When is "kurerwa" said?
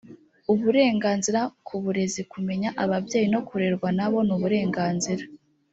3.47-3.89